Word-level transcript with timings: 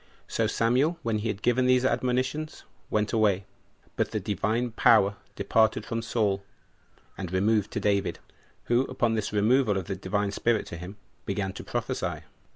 2. 0.29 0.33
So 0.33 0.47
Samuel, 0.47 0.97
when 1.03 1.19
he 1.19 1.27
had 1.27 1.43
given 1.43 1.65
him 1.65 1.67
these 1.67 1.85
admonitions, 1.85 2.63
went 2.89 3.13
away. 3.13 3.45
But 3.95 4.09
the 4.09 4.19
Divine 4.19 4.71
Power 4.71 5.17
departed 5.35 5.85
from 5.85 6.01
Saul, 6.01 6.43
and 7.19 7.31
removed 7.31 7.69
to 7.73 7.79
David; 7.79 8.17
who, 8.63 8.81
upon 8.85 9.13
this 9.13 9.31
removal 9.31 9.77
of 9.77 9.85
the 9.85 9.95
Divine 9.95 10.31
Spirit 10.31 10.65
to 10.69 10.77
him, 10.77 10.97
began 11.27 11.53
to 11.53 11.63
prophesy. 11.63 12.21